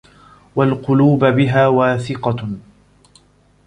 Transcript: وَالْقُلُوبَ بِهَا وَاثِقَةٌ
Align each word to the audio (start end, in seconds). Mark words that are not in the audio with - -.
وَالْقُلُوبَ 0.55 1.25
بِهَا 1.25 1.67
وَاثِقَةٌ 1.69 2.57